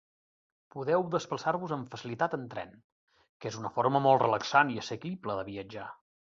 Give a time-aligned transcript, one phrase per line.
[0.75, 2.73] Podeu desplaçar-vos amb facilitat en tren,
[3.45, 5.87] que és una forma molt relaxant i assequible de viatjar.